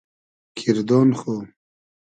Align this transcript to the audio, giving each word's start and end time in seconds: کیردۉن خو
کیردۉن 0.57 1.09
خو 1.19 1.33